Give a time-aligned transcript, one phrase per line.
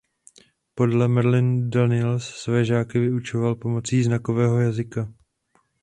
[0.75, 5.13] Podle Marilyn Daniels své žáky vyučoval pomocí znakového jazyka.